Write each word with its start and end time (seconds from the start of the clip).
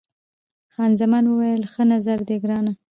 خان 0.73 0.91
زمان 1.01 1.23
وویل، 1.27 1.61
ښه 1.71 1.83
نظر 1.93 2.19
دی 2.27 2.35
ګرانه. 2.43 2.71